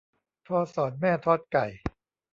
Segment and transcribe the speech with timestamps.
[0.47, 1.65] พ่อสอนแม่ทอดไก่